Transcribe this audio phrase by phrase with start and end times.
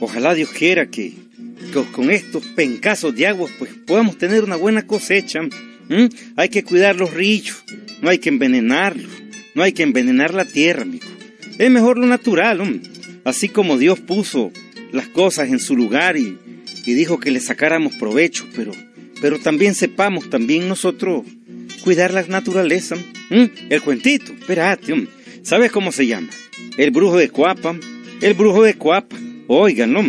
[0.00, 1.12] Ojalá Dios quiera que,
[1.92, 5.42] con estos pencazos de agua pues podamos tener una buena cosecha.
[6.34, 7.62] Hay que cuidar los ríos,
[8.02, 9.10] no hay que envenenarlos,
[9.54, 10.84] no hay que envenenar la tierra.
[11.56, 12.80] Es mejor lo natural,
[13.24, 14.50] así como Dios puso
[14.90, 16.36] las cosas en su lugar y,
[16.84, 18.72] dijo que le sacáramos provecho, pero,
[19.20, 21.24] pero también sepamos también nosotros
[21.84, 22.96] cuidar la naturaleza.
[23.30, 25.06] El cuentito, espérate,
[25.42, 26.28] ¿sabes cómo se llama?
[26.76, 27.76] El brujo de Cuapa,
[28.24, 30.00] el brujo de Cuapa, óiganlo.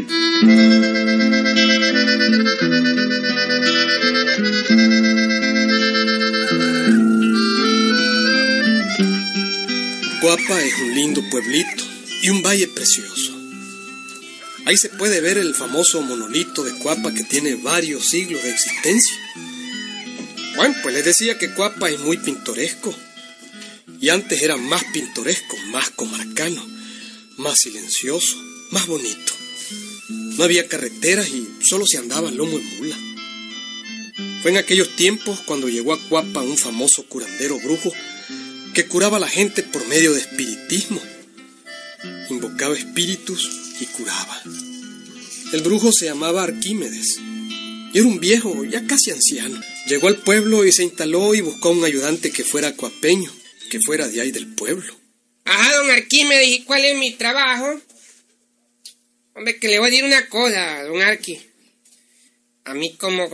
[10.21, 11.83] Cuapa es un lindo pueblito
[12.21, 13.33] y un valle precioso.
[14.65, 19.13] Ahí se puede ver el famoso monolito de Cuapa que tiene varios siglos de existencia.
[20.55, 22.95] Bueno, pues les decía que Cuapa es muy pintoresco.
[23.99, 26.65] Y antes era más pintoresco, más comarcano,
[27.37, 28.37] más silencioso,
[28.71, 29.33] más bonito.
[30.09, 32.97] No había carreteras y solo se andaba lomo en mula.
[34.41, 37.91] Fue en aquellos tiempos cuando llegó a Cuapa un famoso curandero brujo
[38.73, 41.01] que curaba a la gente por medio de espiritismo.
[42.29, 44.41] Invocaba espíritus y curaba.
[45.53, 47.19] El brujo se llamaba Arquímedes
[47.95, 49.57] y era un viejo, ya casi anciano.
[49.87, 53.31] Llegó al pueblo y se instaló y buscó un ayudante que fuera cuapeño,
[53.69, 54.93] que fuera de ahí del pueblo.
[55.45, 57.79] Ajá, don Arquímedes, ¿y cuál es mi trabajo?
[59.35, 61.39] Hombre, que le voy a decir una cosa, don Arqui.
[62.63, 63.29] A mí como,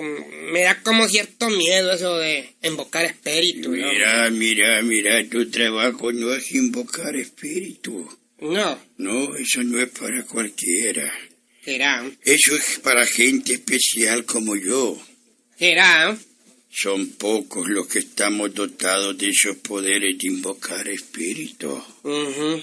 [0.51, 3.69] me da como cierto miedo eso de invocar espíritu.
[3.69, 8.09] Mira, mira, mira, tu trabajo no es invocar espíritu.
[8.39, 8.77] No.
[8.97, 11.13] No, eso no es para cualquiera.
[11.63, 12.03] Será.
[12.23, 15.01] Eso es para gente especial como yo.
[15.57, 16.17] Será.
[16.71, 21.83] Son pocos los que estamos dotados de esos poderes de invocar espíritus.
[22.03, 22.59] Uh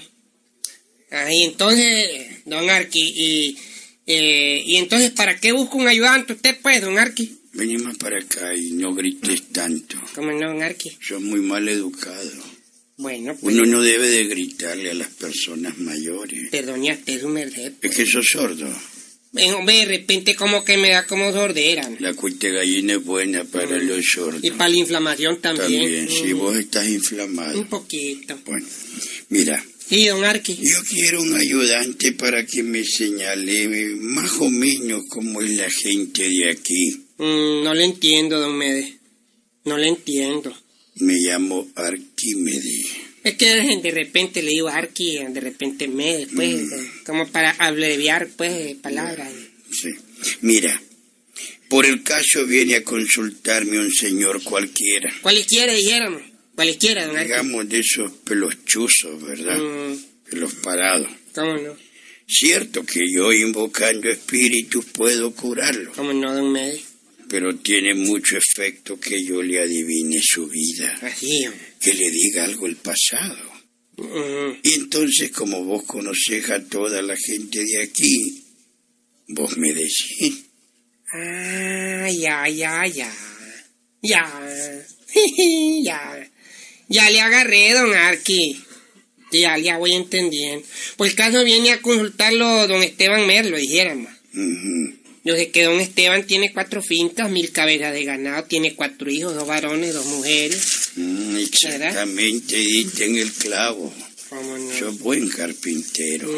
[1.11, 3.57] Ahí entonces, don Arqui, y
[4.11, 7.31] eh, y entonces, ¿para qué busca un ayudante usted, pues, don Arqui?
[7.53, 9.97] Vení más para acá y no grites tanto.
[10.15, 10.97] ¿Cómo no, don Arqui?
[10.99, 12.43] Sos muy mal educado.
[12.97, 13.55] Bueno, pues...
[13.55, 16.49] Uno no debe de gritarle a las personas mayores.
[16.49, 17.73] Perdón, usted un merced.
[17.83, 18.67] Es que sos sordo.
[19.31, 21.89] Hombre, de repente como que me da como sordera.
[21.99, 23.87] La cuite gallina es buena para mm.
[23.87, 24.43] los sordos.
[24.43, 25.83] Y para la inflamación también.
[25.83, 26.37] También, si mm.
[26.37, 27.59] vos estás inflamado.
[27.59, 28.37] Un poquito.
[28.45, 28.67] Bueno,
[29.29, 30.55] mira, Sí, don Arqui.
[30.61, 36.29] Yo quiero un ayudante para que me señale más o menos cómo es la gente
[36.29, 36.91] de aquí.
[37.17, 38.99] Mm, no le entiendo, don Mede.
[39.65, 40.55] No le entiendo.
[40.97, 43.08] Me llamo Arquímedes.
[43.29, 47.03] Es que de repente le digo Arqui, de repente Mede, pues, mm.
[47.05, 49.31] como para abreviar, pues, palabras.
[49.71, 49.89] Sí.
[50.41, 50.81] Mira,
[51.67, 55.13] por el caso viene a consultarme un señor cualquiera.
[55.21, 56.23] Cualquiera, dijéramos.
[56.55, 59.59] Cualquiera, don Digamos de esos pelos chuzos, ¿verdad?
[59.59, 59.97] Mm.
[60.27, 61.07] Pelos parados.
[61.35, 61.77] ¿Cómo no?
[62.27, 65.91] Cierto que yo invocando espíritus puedo curarlo.
[65.95, 66.83] ¿Cómo no, don Medi?
[67.29, 70.97] Pero tiene mucho efecto que yo le adivine su vida.
[71.01, 71.45] Así.
[71.79, 73.49] Que le diga algo el pasado.
[73.97, 74.59] Mm.
[74.63, 78.43] Y entonces, como vos conocés a toda la gente de aquí,
[79.27, 80.45] vos me decís.
[81.13, 83.13] Ah, ya, ya, ya.
[84.01, 84.41] Ya.
[85.83, 86.29] ya.
[86.87, 88.59] Ya le agarré, don Arqui.
[89.31, 90.65] Ya, ya voy entendiendo.
[90.97, 94.11] Pues el caso viene a consultarlo don Esteban Merlo, dijéramos.
[94.33, 94.98] Yo sé
[95.35, 99.93] que don Esteban tiene cuatro fintas, mil cabezas de ganado, tiene cuatro hijos, dos varones,
[99.93, 100.91] dos mujeres.
[100.95, 103.93] Mm, exactamente, diste en el clavo.
[104.29, 104.77] ¿Cómo no?
[104.77, 106.29] Soy buen carpintero.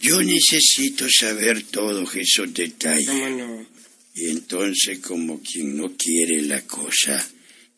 [0.00, 3.08] Yo necesito saber todos esos detalles.
[3.08, 3.66] ¿Cómo no?
[4.14, 7.26] Y entonces, como quien no quiere la cosa,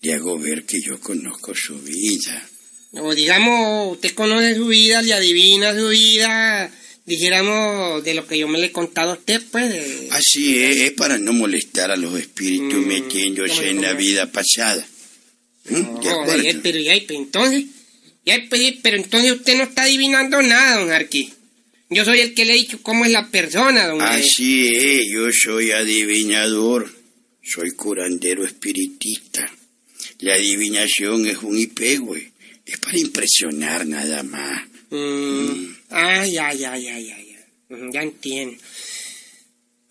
[0.00, 2.48] le hago ver que yo conozco su vida.
[2.92, 6.70] O digamos, usted conoce su vida, le adivina su vida,
[7.04, 10.10] dijéramos, de lo que yo me le he contado a usted, pues.
[10.10, 14.86] Así es, es para no molestar a los espíritus mm, metiéndose en la vida pasada.
[15.68, 16.00] ¿Mm?
[16.62, 17.66] pero ya, entonces,
[18.24, 21.32] ya, pero entonces usted no está adivinando nada, don Arqui.
[21.88, 25.30] Yo soy el que le he dicho cómo es la persona, don Así es, yo
[25.30, 26.90] soy adivinador,
[27.42, 29.52] soy curandero espiritista.
[30.20, 32.30] La adivinación es un IP, güey.
[32.64, 34.62] Es para impresionar nada más.
[34.90, 35.81] Mm.
[35.92, 37.38] Ah, ya, ya, ya, ya, ya.
[37.92, 38.56] Ya entiendo.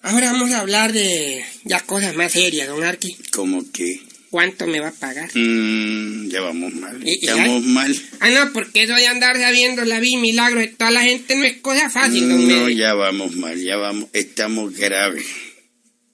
[0.03, 3.15] Ahora vamos a hablar de ya cosas más serias, don Arqui.
[3.31, 4.01] ¿Cómo qué?
[4.31, 5.29] ¿Cuánto me va a pagar?
[5.35, 7.03] Mm, ya vamos mal.
[7.21, 7.95] Ya vamos mal.
[8.21, 11.43] Ah, no, porque eso de andar sabiendo la vida milagros de toda la gente no
[11.43, 15.25] es cosa fácil, don No, ya vamos mal, ya vamos, estamos graves.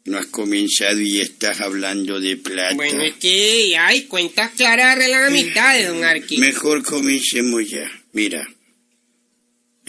[0.06, 2.76] No has comenzado y estás hablando de plata.
[2.76, 6.38] Bueno, es que hay cuentas claras arreglan la mitad de don Arqui.
[6.38, 7.92] Mejor comencemos ya.
[8.14, 8.48] Mira,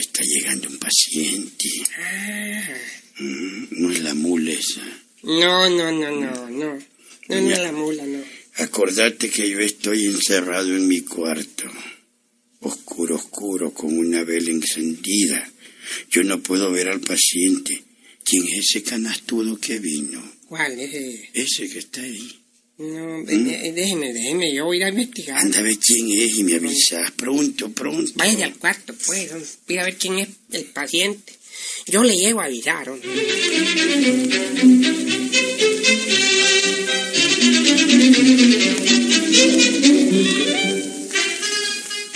[0.00, 1.68] está llegando un paciente.
[1.98, 2.68] Ah.
[3.18, 4.82] Mm, no es la mula esa.
[5.22, 6.78] No, no, no, no, no.
[7.28, 8.22] No, no es la mula, no.
[8.56, 11.70] Acordate que yo estoy encerrado en mi cuarto.
[12.60, 15.50] Oscuro, oscuro, con una vela encendida.
[16.10, 17.84] Yo no puedo ver al paciente.
[18.24, 20.22] ¿Quién es ese canastudo que vino?
[20.48, 21.28] ¿Cuál es?
[21.34, 22.38] Ese que está ahí.
[22.78, 25.38] No, de- déjeme, déjeme, yo voy a ir a investigar.
[25.38, 27.10] Anda a ver quién es y me avisas.
[27.12, 28.12] Pronto, pronto.
[28.14, 31.32] Vaya al cuarto, pues, voy a ver quién es el paciente.
[31.88, 32.88] Yo le llego a avisar.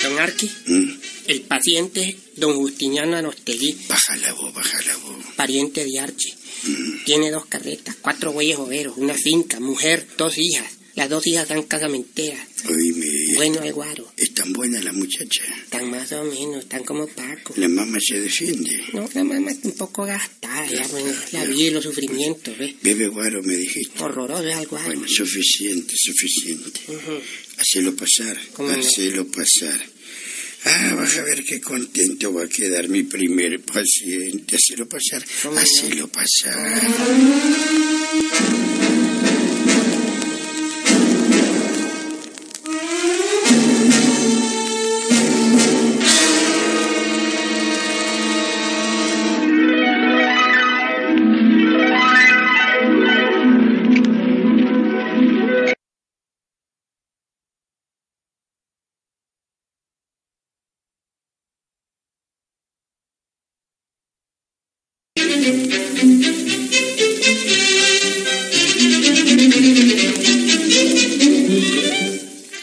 [0.02, 0.90] Don Arqui, Mm,
[1.28, 5.24] el paciente don Justiniano Anostegui, Baja la voz, baja la voz.
[5.36, 6.34] pariente de Archie.
[7.04, 10.78] Tiene dos carretas, cuatro bueyes overos, una finca, mujer, dos hijas.
[10.94, 12.46] Las dos hijas dan casamenteras.
[12.68, 13.06] Oíme,
[13.36, 14.12] Bueno al guaro.
[14.16, 15.42] es tan buena la muchacha.
[15.64, 17.54] Están más o menos, están como Paco.
[17.56, 18.70] La mamá se defiende.
[18.92, 22.74] No, la mamá está un poco gastada, ya, bueno, la vida y los sufrimientos, ¿ves?
[22.82, 24.02] Bebe guaro, me dijiste.
[24.02, 24.84] Horroroso es al guaro.
[24.86, 26.80] Bueno, suficiente, suficiente.
[26.88, 27.20] Ujú.
[27.56, 28.38] Hacelo pasar,
[28.78, 29.82] hacelo pasar.
[30.64, 34.56] Ah, vas a ver qué contento va a quedar mi primer paciente.
[34.56, 35.60] Hacelo pasar, ¿Cómo no?
[35.60, 36.80] hacelo pasar.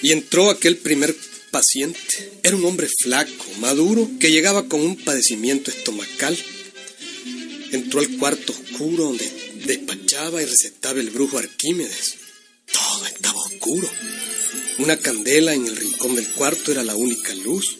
[0.01, 1.15] Y entró aquel primer
[1.51, 1.99] paciente.
[2.43, 6.37] Era un hombre flaco, maduro, que llegaba con un padecimiento estomacal.
[7.71, 9.29] Entró al cuarto oscuro donde
[9.65, 12.15] despachaba y recetaba el brujo Arquímedes.
[12.71, 13.89] Todo estaba oscuro.
[14.79, 17.77] Una candela en el rincón del cuarto era la única luz.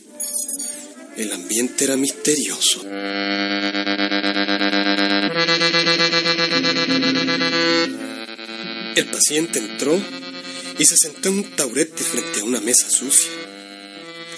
[1.16, 2.82] El ambiente era misterioso.
[9.00, 9.98] El paciente entró
[10.78, 13.32] y se sentó en un taburete frente a una mesa sucia.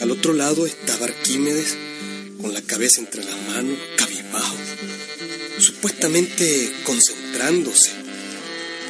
[0.02, 1.76] Al otro lado estaba Arquímedes
[2.40, 4.56] con la cabeza entre las manos, cabizbajo,
[5.58, 7.90] supuestamente concentrándose,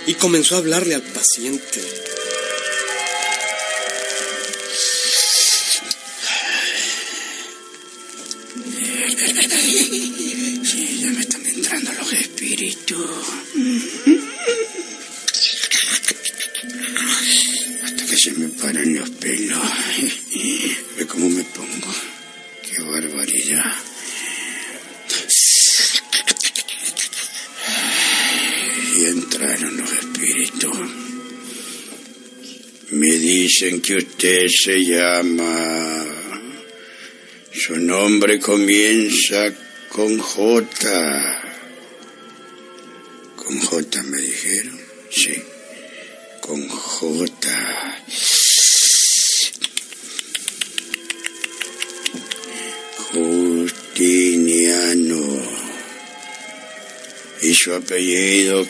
[0.08, 2.01] y comenzó a hablarle al paciente.
[33.42, 36.06] Dicen que usted se llama...
[37.54, 39.54] Su nombre comienza
[39.90, 41.42] con J.
[43.36, 44.80] Con J me dijeron.
[45.10, 45.44] Sí.
[46.40, 47.28] Con J.
[53.92, 54.62] Justiniano.
[57.42, 58.66] Y su apellido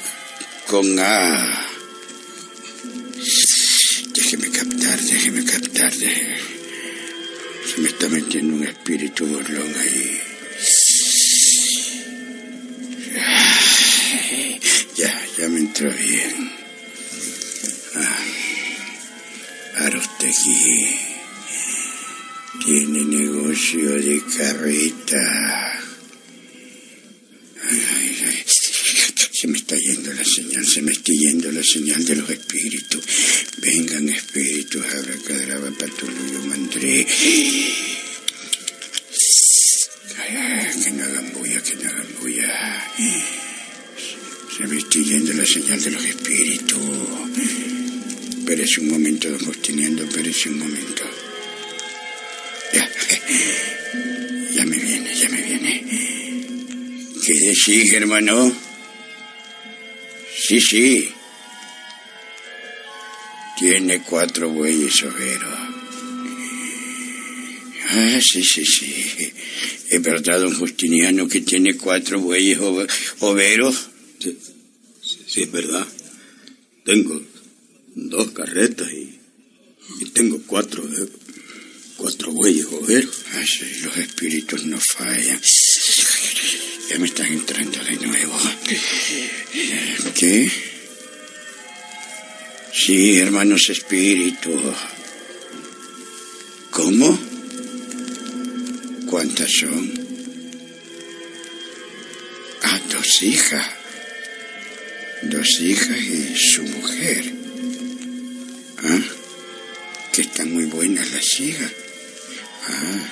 [0.67, 1.70] con A.
[5.89, 6.37] déjeme.
[7.65, 10.21] Se me está metiendo un espíritu burlón ahí.
[14.95, 16.51] Ya, ya me entró bien.
[17.95, 18.23] Ah,
[19.85, 20.99] Arostegui
[22.63, 25.79] tiene negocio de carreta.
[27.69, 28.45] Ay, ay, ay.
[29.41, 33.03] Se me está yendo la señal, se me está yendo la señal de los espíritus.
[33.57, 37.07] Vengan espíritus, abracadabra, patulo, yo mandré.
[40.83, 42.87] Que no hagan bulla, que no hagan bulla.
[44.55, 46.79] Se me está yendo la señal de los espíritus.
[48.37, 51.03] Espérese un momento, don Justiniano, espérese un momento.
[52.73, 52.87] Ya,
[54.53, 55.83] ya me viene, ya me viene.
[57.25, 58.70] ¿Qué decís, hermano?
[60.51, 61.09] Sí, sí.
[63.57, 65.59] Tiene cuatro bueyes overos.
[67.87, 69.33] Ah, sí, sí, sí.
[69.91, 72.89] ¿Es verdad, don Justiniano, que tiene cuatro bueyes ove-
[73.19, 73.87] overos?
[74.19, 74.37] Sí,
[75.25, 75.87] Sí, es verdad.
[76.83, 77.21] Tengo
[77.95, 79.19] dos carretas y,
[80.01, 81.07] y tengo cuatro, eh,
[81.95, 83.23] cuatro bueyes overos.
[83.35, 85.39] Ay, sí, los espíritus no fallan.
[86.91, 88.37] Ya me están entrando de nuevo.
[90.13, 90.51] ¿Qué?
[92.73, 94.75] Sí, hermanos espíritus.
[96.69, 97.17] ¿Cómo?
[99.09, 99.89] ¿Cuántas son?
[102.63, 103.65] Ah, dos hijas.
[105.21, 107.33] Dos hijas y su mujer.
[108.83, 108.99] ¿Ah?
[110.11, 111.71] Que están muy buenas las hijas.
[112.67, 113.11] Ah.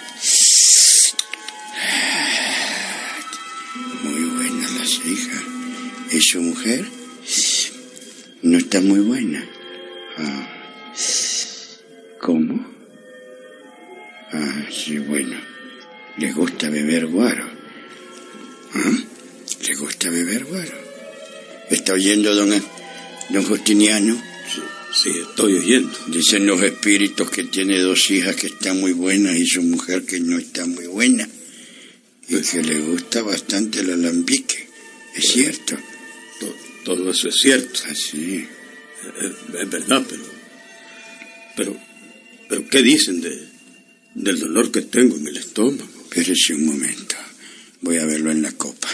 [6.20, 6.84] ¿Y su mujer?
[8.42, 9.42] No está muy buena.
[10.18, 10.92] Ah.
[12.20, 12.70] ¿Cómo?
[14.34, 15.38] Ah, sí, bueno.
[16.18, 17.50] Le gusta beber guaro.
[18.74, 18.98] ¿Ah?
[19.66, 20.74] ¿Le gusta beber guaro?
[21.70, 22.52] ¿Está oyendo, don,
[23.30, 24.22] don Justiniano?
[24.94, 25.98] Sí, estoy oyendo.
[26.08, 30.20] Dicen los espíritus que tiene dos hijas que están muy buenas y su mujer que
[30.20, 31.30] no está muy buena.
[32.28, 34.68] Y que le gusta bastante el alambique.
[35.16, 35.78] Es cierto.
[36.84, 37.80] To- todo eso es cierto.
[37.90, 38.48] Así.
[39.22, 40.24] Es, es verdad, pero.
[41.56, 41.78] Pero.
[42.50, 43.48] Pero, ¿qué dicen de,
[44.16, 45.88] del dolor que tengo en el estómago?
[46.04, 47.16] Espérese un momento.
[47.82, 48.90] Voy a verlo en la copa.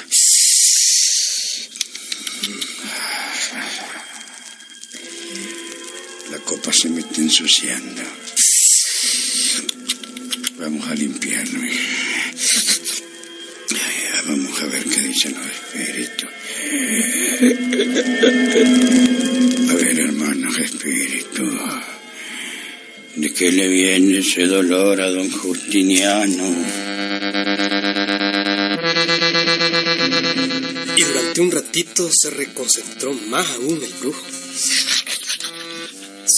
[6.32, 8.02] La copa se me está ensuciando.
[17.78, 21.60] A ver, hermanos espíritus.
[23.18, 26.56] ¿De qué le viene ese dolor a don Justiniano?
[30.96, 34.26] Y durante un ratito se reconcentró más aún el brujo.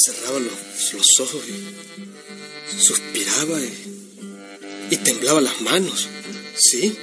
[0.05, 3.71] Cerraba los, los ojos y suspiraba y,
[4.89, 6.09] y temblaba las manos.
[6.55, 6.95] ¿Sí?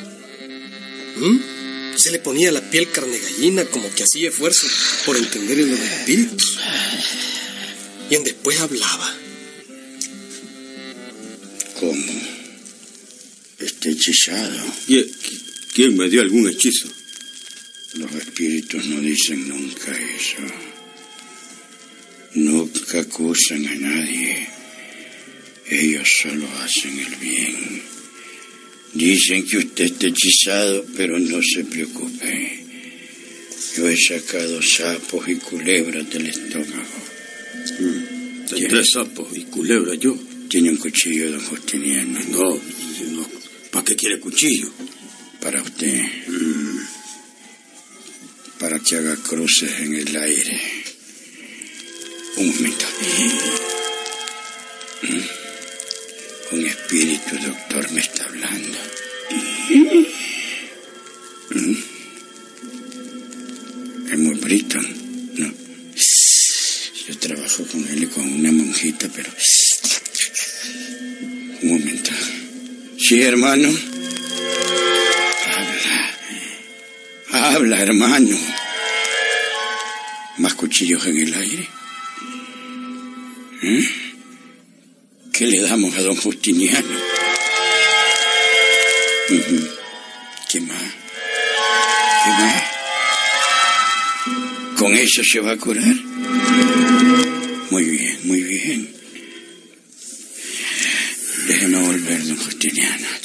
[1.19, 1.64] ¿Mm?
[2.05, 4.67] Se le ponía la piel carne gallina como que hacía esfuerzo
[5.07, 6.59] por entender en los espíritus.
[8.11, 9.17] Y en después hablaba.
[11.81, 12.13] ¿Cómo?
[13.59, 14.75] Está hechizado.
[14.87, 15.11] ¿Quién,
[15.73, 16.93] quién me dio algún hechizo?
[17.95, 20.43] Los espíritus no dicen nunca eso.
[22.35, 24.47] Nunca acusan a nadie.
[25.71, 27.94] Ellos solo hacen el bien.
[28.95, 32.65] Dicen que usted está hechizado, pero no se preocupe.
[33.77, 36.95] Yo he sacado sapos y culebras del estómago.
[38.49, 40.17] Tendré sapos y culebra yo.
[40.49, 42.21] Tiene un cuchillo, don Justiniano.
[42.31, 42.61] No,
[43.11, 43.29] no.
[43.73, 44.73] ¿Para qué quiere cuchillo?
[45.41, 46.01] Para usted.
[48.61, 50.61] Para que haga cruces en el aire.
[52.37, 52.87] Un momento.
[55.03, 55.34] Un
[56.85, 58.79] espíritu, doctor, me está hablando.
[64.11, 64.87] Es muy Britton,
[65.35, 65.53] ¿no?
[67.09, 69.31] Yo trabajo con él y con una monjita, pero...
[71.63, 72.11] Un momento.
[72.99, 73.69] Sí, hermano.
[75.57, 77.55] Habla.
[77.55, 78.39] Habla, hermano.
[80.39, 81.69] ¿Más cuchillos en el aire?
[83.63, 84.04] ¿Eh?
[85.35, 86.95] ¿Qué le damos a don Justiniano?
[90.49, 90.95] ¿Qué más?
[92.23, 92.63] ¿Qué más?
[94.79, 95.97] ¿Con eso se va a curar?
[97.71, 98.95] Muy bien, muy bien.
[101.49, 103.09] Déjeme volver, don Justiniano.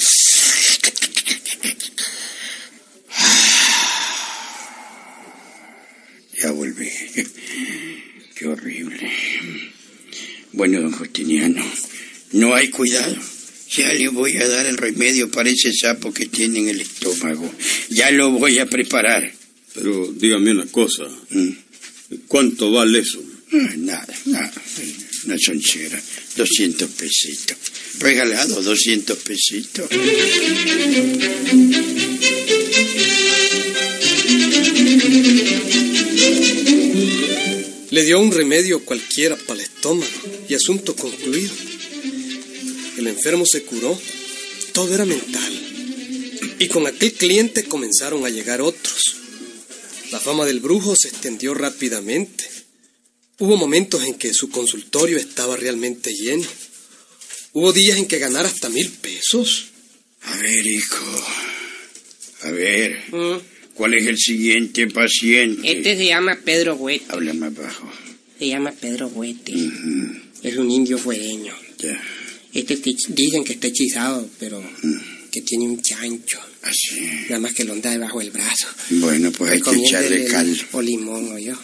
[6.42, 6.88] Ya volví.
[8.34, 9.12] Qué horrible.
[10.52, 11.62] Bueno, don Justiniano,
[12.32, 13.16] no hay cuidado.
[13.76, 17.52] Ya le voy a dar el remedio para ese sapo que tiene en el estómago.
[17.88, 19.32] Ya lo voy a preparar.
[19.74, 21.04] Pero dígame una cosa.
[21.30, 21.50] Mm.
[22.26, 23.22] ¿Cuánto vale eso?
[23.52, 24.52] Ah, Nada, nada.
[25.24, 26.02] Una sonchera.
[26.36, 27.56] 200 pesitos.
[28.00, 29.88] Regalado 200 pesitos.
[37.90, 40.10] Le dio un remedio cualquiera para el estómago
[40.48, 41.50] y asunto concluido.
[43.00, 43.98] El enfermo se curó,
[44.74, 45.52] todo era mental.
[46.58, 49.16] Y con aquel cliente comenzaron a llegar otros.
[50.12, 52.44] La fama del brujo se extendió rápidamente.
[53.38, 56.46] Hubo momentos en que su consultorio estaba realmente lleno.
[57.54, 59.68] Hubo días en que ganara hasta mil pesos.
[60.20, 61.24] A ver, hijo.
[62.42, 63.02] A ver.
[63.12, 63.38] Mm.
[63.72, 65.72] ¿Cuál es el siguiente paciente?
[65.72, 67.06] Este se llama Pedro Huete.
[67.08, 67.90] Habla más bajo.
[68.38, 69.54] Se llama Pedro Huete.
[70.42, 71.54] Es un indio fuereño.
[71.78, 71.98] Ya,
[72.52, 74.62] Este te- dicen que está hechizado, pero
[75.30, 76.38] que tiene un chancho.
[76.62, 77.00] así.
[77.28, 78.66] Nada más que lo anda debajo del brazo.
[78.90, 80.60] Bueno, pues hay que echarle cal.
[80.72, 81.54] O limón, o yo.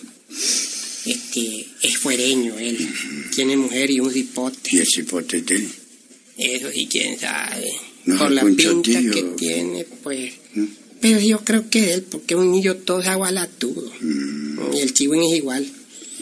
[1.04, 2.88] Este, es fuereño él.
[3.34, 4.70] Tiene mujer y un cipote.
[4.72, 5.68] ¿Y el cipote de él?
[6.38, 7.70] Eso sí, quién sabe.
[8.04, 10.34] No, Por la pinta que tiene, pues.
[10.54, 10.64] ¿Mm?
[11.00, 13.92] Pero yo creo que él, porque es un niño todo agualatudo.
[14.00, 15.66] Mm, Y el chihuín es igual.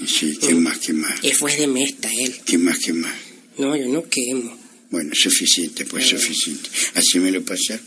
[0.06, 1.18] sí, ¿qué más, qué más?
[1.22, 2.34] Él fue de mesta, él.
[2.44, 3.14] ¿Qué más, qué más?
[3.58, 4.56] No, yo no quemo.
[4.90, 6.68] Bueno, suficiente, pues suficiente.
[6.94, 7.80] Así me lo pasaron,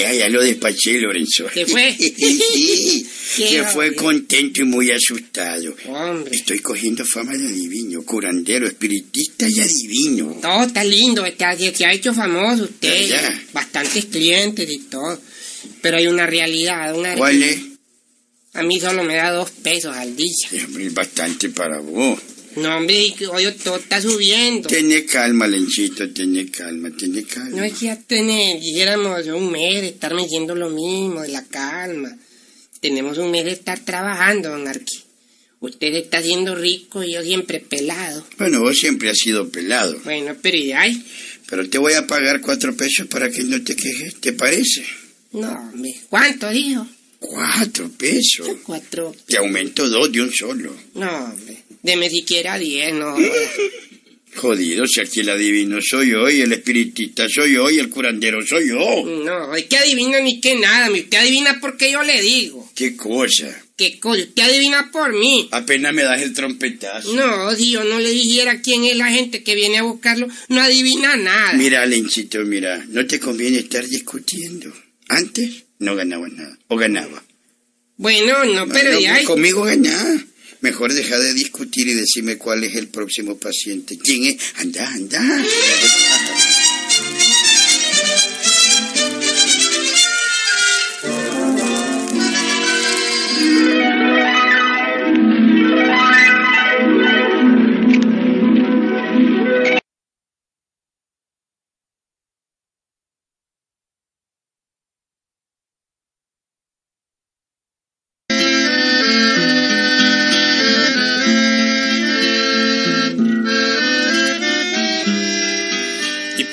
[0.00, 1.46] Ya, ya lo despaché, Lorenzo.
[1.52, 1.92] ¿Se fue?
[1.98, 5.74] sí, Qué se fue contento y muy asustado.
[5.86, 6.34] Hombre.
[6.34, 10.38] Estoy cogiendo fama de adivino, curandero, espiritista y adivino.
[10.40, 13.08] Todo está lindo, está, se ha hecho famoso usted.
[13.08, 13.42] Ya, ya.
[13.52, 15.20] Bastantes clientes y todo.
[15.82, 17.58] Pero hay una realidad, una ¿Cuál es?
[18.54, 20.48] A mí solo me da dos pesos al día.
[20.52, 22.18] Es bastante para vos.
[22.56, 24.68] No, hombre, y que, oye, todo está subiendo.
[24.68, 27.50] Tené calma, Lenchito, tené calma, tené calma.
[27.56, 31.44] No es que ya tener, dijéramos, un mes de estar metiendo lo mismo, de la
[31.44, 32.16] calma.
[32.80, 35.00] Tenemos un mes de estar trabajando, don Arqui.
[35.60, 38.26] Usted está haciendo rico y yo siempre pelado.
[38.38, 41.04] Bueno, vos siempre has sido pelado, Bueno, pero ¿y ay?
[41.48, 44.84] pero te voy a pagar cuatro pesos para que no te quejes, ¿te parece?
[45.32, 45.94] No, hombre.
[46.08, 46.86] ¿Cuánto dijo?
[47.18, 48.48] Cuatro pesos.
[48.64, 49.14] Cuatro.
[49.26, 50.74] Te aumento dos de un solo.
[50.94, 51.62] No, hombre.
[51.82, 53.16] Deme siquiera diez, no.
[54.36, 58.46] Jodido, si aquí el adivino soy yo, y el espiritista soy yo, y el curandero
[58.46, 59.04] soy yo.
[59.04, 60.90] No, es que adivina ni que nada.
[60.90, 62.70] Usted adivina porque yo le digo.
[62.74, 63.64] ¿Qué cosa?
[63.76, 64.22] ¿Qué cosa?
[64.22, 65.48] Usted adivina por mí.
[65.50, 67.12] Apenas me das el trompetazo.
[67.14, 70.60] No, si yo no le dijera quién es la gente que viene a buscarlo, no
[70.60, 71.54] adivina nada.
[71.54, 74.72] Mira, Lenchito, mira, no te conviene estar discutiendo.
[75.08, 77.24] Antes no ganaba nada, o ganaba.
[77.96, 79.24] Bueno, no, pero ya hay...
[79.24, 80.22] Conmigo ganaba.
[80.60, 83.98] Mejor deja de discutir y decirme cuál es el próximo paciente.
[83.98, 84.36] ¿Quién es?
[84.56, 85.44] Anda, anda.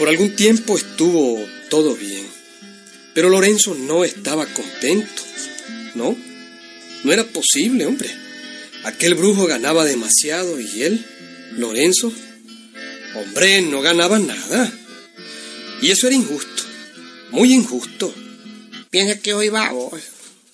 [0.07, 1.37] por algún tiempo estuvo
[1.69, 2.25] todo bien.
[3.13, 5.21] Pero Lorenzo no estaba contento.
[5.95, 6.15] No,
[7.03, 8.09] no era posible, hombre.
[8.85, 11.05] Aquel brujo ganaba demasiado y él,
[11.57, 12.13] Lorenzo,
[13.15, 14.71] hombre, no ganaba nada.
[15.81, 16.63] Y eso era injusto,
[17.31, 18.15] muy injusto.
[18.89, 20.01] Piensa que hoy va vos.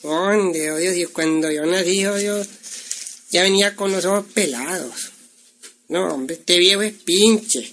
[0.01, 0.71] ¿Dónde?
[0.71, 2.41] Oye, Dios, cuando yo nací, yo, yo
[3.29, 5.11] ya venía con los ojos pelados.
[5.89, 7.71] No, hombre, este viejo es pinche.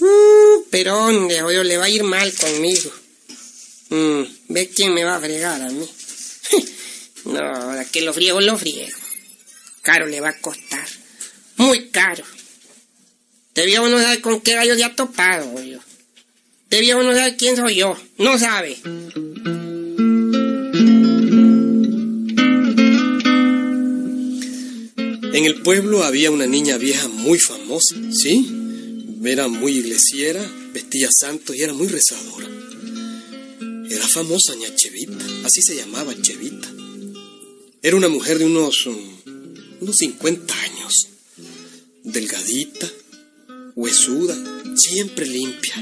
[0.00, 1.42] Mm, pero ¿dónde?
[1.42, 2.90] Oye, le va a ir mal conmigo.
[3.90, 5.88] Mm, ¿Ve quién me va a fregar a mí?
[7.24, 8.96] no, ahora que lo friego, lo friego.
[9.82, 10.86] Caro le va a costar.
[11.56, 12.24] Muy caro.
[13.48, 15.78] Este viejo no sabe con qué gallo se ha topado, oye.
[16.64, 17.96] Este viejo no sabe quién soy yo.
[18.18, 18.76] No sabe.
[25.32, 28.57] En el pueblo había una niña vieja muy famosa, ¿sí?
[29.24, 30.40] Era muy iglesiera,
[30.72, 32.48] vestía santos y era muy rezadora.
[33.90, 36.68] Era famosa ña Chevita, así se llamaba Chevita.
[37.82, 38.96] Era una mujer de unos, um,
[39.80, 41.08] unos 50 años,
[42.04, 42.90] delgadita,
[43.74, 44.36] huesuda,
[44.76, 45.74] siempre limpia.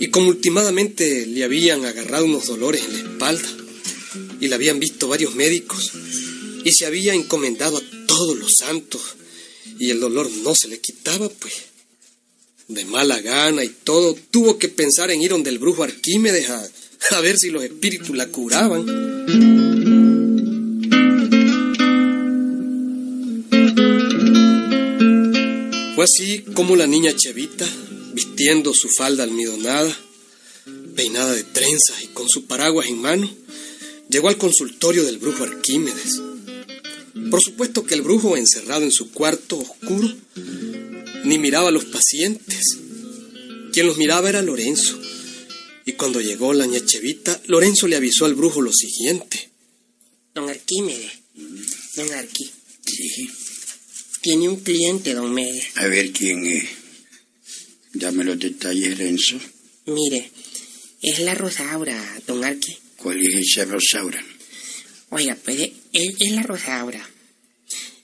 [0.00, 3.48] Y como últimamente le habían agarrado unos dolores en la espalda
[4.40, 5.92] y la habían visto varios médicos,
[6.64, 9.02] y se había encomendado a todos los santos
[9.78, 11.54] y el dolor no se le quitaba, pues
[12.68, 16.66] de mala gana y todo, tuvo que pensar en ir donde el brujo Arquímedes a,
[17.10, 18.84] a ver si los espíritus la curaban.
[25.94, 27.66] Fue así como la niña Chevita,
[28.14, 29.96] vistiendo su falda almidonada,
[30.96, 33.30] peinada de trenzas y con su paraguas en mano,
[34.08, 36.20] llegó al consultorio del brujo Arquímedes.
[37.30, 40.12] Por supuesto que el brujo, encerrado en su cuarto oscuro,
[41.24, 42.78] ni miraba a los pacientes.
[43.72, 45.00] Quien los miraba era Lorenzo.
[45.86, 49.50] Y cuando llegó la ñachevita, Lorenzo le avisó al brujo lo siguiente.
[50.34, 51.12] Don Arquímedes,
[51.96, 52.50] Don Arqui,
[52.86, 53.30] Sí.
[54.20, 55.62] tiene un cliente, don Mede.
[55.76, 56.64] A ver quién es.
[57.92, 59.38] Dame los detalles, Renzo.
[59.86, 60.30] Mire,
[61.02, 62.76] es la Rosaura, don Arqui.
[62.96, 64.24] ¿Cuál es esa Rosaura?
[65.10, 65.70] Oiga, pues es,
[66.18, 67.08] es la Rosaura.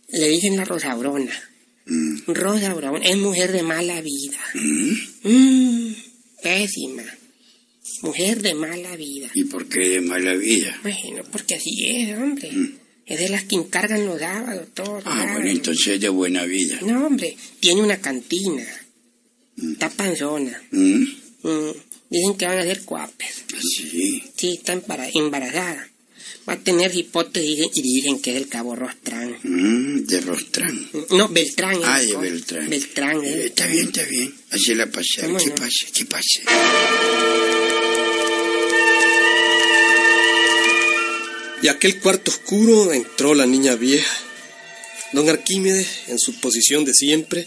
[0.09, 1.50] Le dicen la Rosaurona.
[2.31, 2.35] Mm.
[2.35, 4.39] Rosaurona es mujer de mala vida.
[4.55, 4.93] ¿Mm?
[5.25, 5.95] Mmm,
[6.43, 7.05] pésima.
[8.03, 9.29] Mujer de mala vida.
[9.35, 10.79] ¿Y por qué de mala vida?
[10.83, 12.51] Bueno, porque así es, hombre.
[12.53, 12.75] Mm.
[13.07, 14.99] Es de las que encargan los sábados, todo.
[14.99, 15.33] Ah, claro.
[15.35, 16.79] bueno, entonces es de buena vida.
[16.83, 18.65] No, hombre, tiene una cantina.
[19.57, 19.73] Mm.
[19.73, 20.63] Está panzona.
[20.71, 21.05] ¿Mm?
[21.43, 21.73] Mm,
[22.09, 23.45] Dicen que van a ser cuapes.
[23.61, 24.23] Sí.
[24.37, 25.89] Sí, está embara- embarazada.
[26.49, 29.37] Va a tener hipote y dicen, que es del cabo Rostrán.
[29.43, 30.91] Mm, de Rostrán.
[31.11, 31.77] No, Beltrán.
[31.77, 32.71] es Ah, el de Beltrán.
[32.71, 33.25] Beltrán.
[33.25, 34.35] Eh, es- Está bien, está bien.
[34.51, 35.27] Así la pasar.
[35.27, 35.55] ¿Cómo ¿Qué no?
[35.55, 35.87] pasa?
[35.95, 36.41] ¿Qué pasa?
[41.63, 44.17] Y aquel cuarto oscuro entró la niña vieja.
[45.13, 47.47] Don Arquímedes, en su posición de siempre,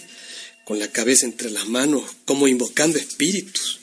[0.66, 3.80] con la cabeza entre las manos, como invocando espíritus.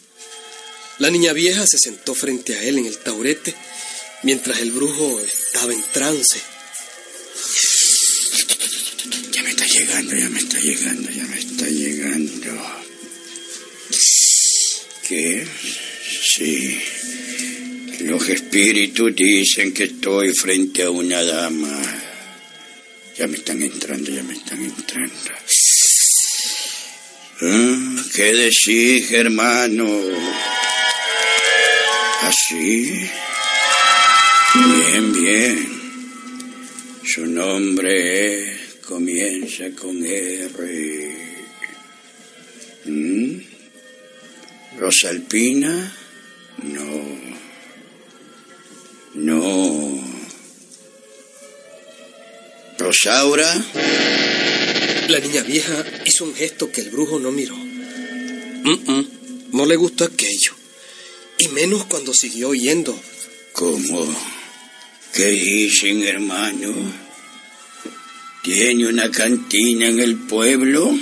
[0.98, 3.54] La niña vieja se sentó frente a él en el taburete,
[4.22, 6.40] mientras el brujo estaba en trance.
[9.32, 12.80] Ya me está llegando, ya me está llegando, ya me está llegando.
[15.08, 15.46] ¿Qué?
[16.36, 16.80] Sí.
[18.00, 21.80] Los espíritus dicen que estoy frente a una dama.
[23.16, 25.30] Ya me están entrando, ya me están entrando.
[27.42, 29.88] Ah, ¿Qué decís, hermano?
[32.22, 33.10] ¿Así?
[34.52, 35.80] Bien, bien.
[37.04, 41.16] Su nombre es, comienza con R.
[42.84, 43.40] ¿Mm?
[44.76, 45.96] ¿Rosalpina?
[46.64, 47.30] No.
[49.14, 50.04] No.
[52.76, 53.54] ¿Rosaura?
[55.08, 57.54] La niña vieja hizo un gesto que el brujo no miró.
[57.56, 59.06] Mm, mm,
[59.52, 60.54] no le gustó aquello.
[61.38, 63.00] Y menos cuando siguió oyendo.
[63.52, 64.39] ¿Cómo?
[65.20, 66.72] ¿Qué dicen, hermano?
[68.42, 70.98] ¿Tiene una cantina en el pueblo?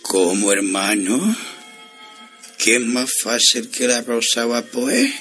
[0.00, 1.36] ¿Cómo, hermano?
[2.56, 5.12] ¿Qué es más fácil que la rosa pues?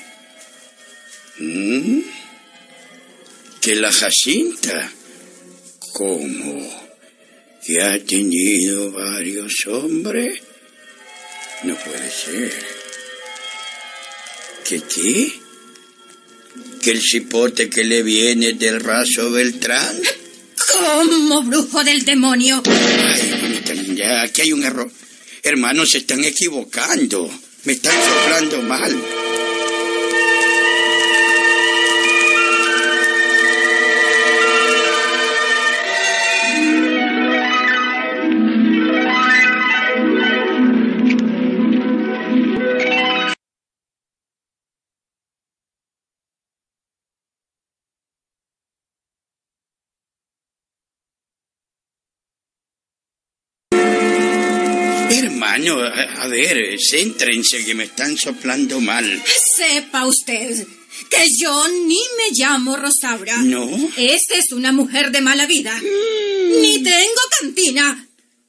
[1.39, 2.00] ¿Mm?
[3.60, 4.94] ¿Que la jacinta?
[5.91, 6.89] ¿Cómo?
[7.65, 10.39] ¿Que ha tenido varios hombres?
[11.63, 12.54] No puede ser.
[14.63, 15.44] ¿Que qué?
[16.82, 20.00] ¿Que el cipote que le viene del raso Beltrán?
[20.74, 22.62] ¿Cómo, brujo del demonio?
[22.65, 24.91] Ay, linda, aquí hay un error.
[25.44, 27.30] Hermanos, se están equivocando.
[27.63, 28.96] Me están soplando mal.
[55.56, 59.24] A, ver, céntrense que me están soplando mal.
[59.56, 60.68] Sepa usted
[61.10, 63.38] que yo ni me llamo Rosaura.
[63.38, 63.65] ¿No?
[63.96, 65.80] Esta es una mujer de mala vida.
[66.60, 68.06] Ni tengo cantina.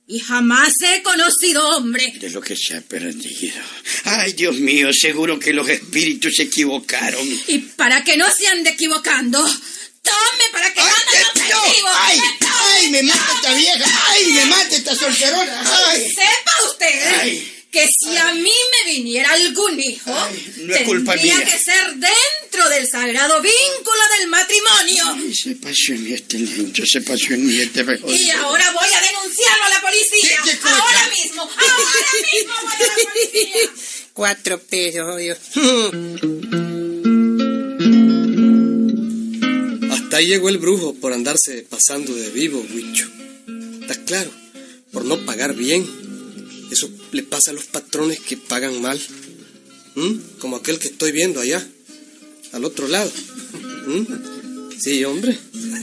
[0.08, 2.12] Y jamás he conocido hombre.
[2.20, 3.54] De lo que se ha perdido.
[4.04, 7.26] Ay, Dios mío, seguro que los espíritus se equivocaron.
[7.46, 9.44] Y para que no se ande equivocando,
[10.06, 11.62] tome para que ¡Ay, no no!
[11.64, 11.88] perdigo.
[11.88, 12.20] ¡Ay!
[12.58, 12.88] ¡Ay!
[12.90, 14.02] ¡Me mata esta vieja!
[14.08, 14.26] ¡Ay!
[14.32, 15.62] ¡Me mata esta solterona!
[15.88, 16.00] ¡Ay!
[16.08, 17.52] Sepa usted Ay.
[17.70, 21.44] que si a mí me viniera algún hijo, Ay, no es culpa tendría mía.
[21.44, 25.04] que ser dentro del sagrado vínculo del matrimonio.
[25.18, 28.10] Ay, se pasó en este lento, se pasó en mí este mejor.
[28.10, 30.38] Y ahora voy a denunciarlo a la policía.
[30.44, 30.76] ¿Qué- qué cosa?
[30.78, 33.70] ahora mismo, ahora mismo voy a la policía.
[34.14, 35.20] Cuatro pesos,
[40.16, 43.06] Ahí llegó el brujo por andarse pasando de vivo, Huicho.
[43.82, 44.30] Está claro,
[44.90, 45.86] por no pagar bien.
[46.72, 48.98] Eso le pasa a los patrones que pagan mal.
[49.94, 50.38] ¿Mm?
[50.38, 51.62] Como aquel que estoy viendo allá,
[52.52, 53.12] al otro lado.
[53.86, 54.04] ¿Mm?
[54.78, 55.36] Sí, hombre.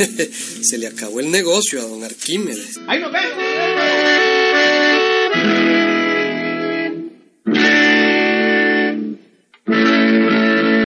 [0.63, 2.79] Se le acabó el negocio a don Arquímedes.
[2.87, 3.33] ¡Ahí nos vemos!